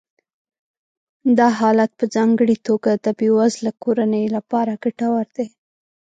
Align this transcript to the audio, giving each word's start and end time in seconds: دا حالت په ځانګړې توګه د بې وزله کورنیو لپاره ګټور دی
دا 1.37 1.47
حالت 1.59 1.91
په 1.99 2.05
ځانګړې 2.15 2.55
توګه 2.67 2.91
د 3.05 3.07
بې 3.19 3.29
وزله 3.37 3.71
کورنیو 3.83 4.33
لپاره 4.37 4.79
ګټور 4.83 5.25
دی 5.35 5.47